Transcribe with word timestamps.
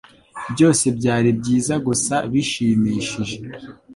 Byose 0.53 0.85
byari 0.97 1.29
byiza 1.39 1.73
gusa 1.87 2.15
bishimishije 2.31 3.37